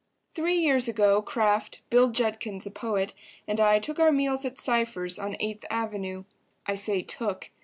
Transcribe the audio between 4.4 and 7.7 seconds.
at Cypher's, on Eighth Avenue. I say "took."